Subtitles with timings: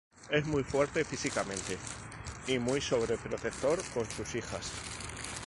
[0.31, 1.77] Es muy fuerte físicamente
[2.47, 4.71] y muy sobreprotector con sus hijas.